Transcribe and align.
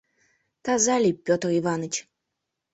Таза 0.63 0.95
лий, 1.03 1.15
Пӧтыр 1.25 1.49
Иваныч! 1.59 1.93